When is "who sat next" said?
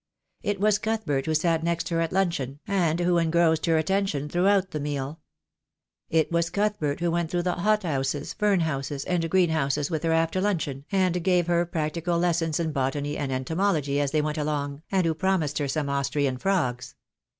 1.27-1.89